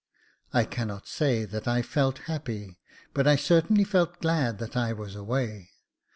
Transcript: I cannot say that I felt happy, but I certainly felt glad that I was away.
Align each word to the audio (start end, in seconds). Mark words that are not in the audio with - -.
I 0.51 0.63
cannot 0.65 1.07
say 1.07 1.45
that 1.45 1.67
I 1.67 1.83
felt 1.83 2.17
happy, 2.25 2.79
but 3.13 3.27
I 3.27 3.35
certainly 3.35 3.83
felt 3.83 4.17
glad 4.19 4.57
that 4.57 4.75
I 4.75 4.93
was 4.93 5.13
away. 5.15 5.69